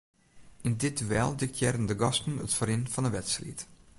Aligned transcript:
Yn 0.67 0.73
dit 0.83 0.97
duel 0.97 1.31
diktearren 1.41 1.85
de 1.89 1.97
gasten 2.03 2.35
it 2.45 2.55
ferrin 2.57 2.85
fan 2.93 3.05
'e 3.07 3.11
wedstriid. 3.17 3.59